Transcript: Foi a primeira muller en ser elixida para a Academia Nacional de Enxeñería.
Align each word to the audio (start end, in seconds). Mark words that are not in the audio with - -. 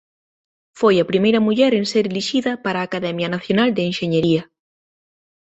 Foi 0.79 0.95
a 0.99 1.09
primeira 1.11 1.43
muller 1.47 1.71
en 1.79 1.85
ser 1.91 2.05
elixida 2.07 2.51
para 2.63 2.77
a 2.79 2.87
Academia 2.89 3.29
Nacional 3.35 3.69
de 3.73 3.81
Enxeñería. 3.91 4.43